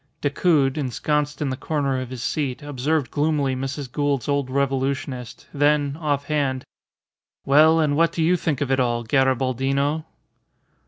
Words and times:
Decoud, 0.21 0.79
ensconced 0.79 1.43
in 1.43 1.51
the 1.51 1.55
corner 1.55 2.01
of 2.01 2.09
his 2.09 2.23
seat, 2.23 2.63
observed 2.63 3.11
gloomily 3.11 3.55
Mrs. 3.55 3.91
Gould's 3.91 4.27
old 4.27 4.49
revolutionist, 4.49 5.47
then, 5.53 5.95
offhand 6.01 6.63
"Well, 7.45 7.79
and 7.79 7.95
what 7.95 8.11
do 8.11 8.23
you 8.23 8.35
think 8.35 8.61
of 8.61 8.71
it 8.71 8.79
all, 8.79 9.03
Garibaldino?" 9.03 10.05